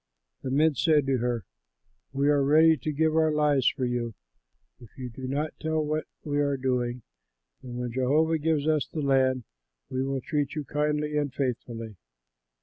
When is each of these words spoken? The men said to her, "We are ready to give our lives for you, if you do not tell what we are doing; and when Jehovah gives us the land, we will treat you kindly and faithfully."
The 0.41 0.49
men 0.49 0.73
said 0.73 1.05
to 1.05 1.19
her, 1.19 1.45
"We 2.11 2.27
are 2.29 2.43
ready 2.43 2.75
to 2.75 2.91
give 2.91 3.15
our 3.15 3.31
lives 3.31 3.69
for 3.69 3.85
you, 3.85 4.15
if 4.79 4.89
you 4.97 5.11
do 5.11 5.27
not 5.27 5.53
tell 5.59 5.85
what 5.85 6.05
we 6.23 6.39
are 6.39 6.57
doing; 6.57 7.03
and 7.61 7.77
when 7.77 7.91
Jehovah 7.91 8.39
gives 8.39 8.67
us 8.67 8.87
the 8.87 9.01
land, 9.01 9.43
we 9.91 10.01
will 10.01 10.21
treat 10.21 10.55
you 10.55 10.63
kindly 10.63 11.17
and 11.17 11.31
faithfully." 11.31 11.97